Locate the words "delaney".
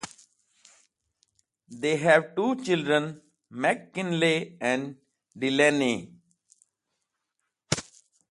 5.37-6.15